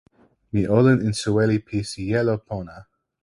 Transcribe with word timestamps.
mi 0.51 0.63
olin 0.77 0.99
e 1.09 1.11
soweli 1.21 1.57
pi 1.67 1.79
sijelo 1.91 2.35
pona. 2.47 2.77